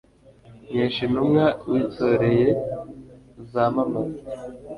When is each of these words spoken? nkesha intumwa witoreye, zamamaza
nkesha 0.71 0.99
intumwa 1.07 1.43
witoreye, 1.69 2.49
zamamaza 3.51 4.23